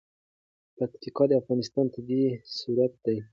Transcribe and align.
پکتیکا 0.77 1.23
د 1.29 1.31
افغانستان 1.41 1.85
طبعي 1.93 2.27
ثروت 2.57 2.93
دی. 3.05 3.17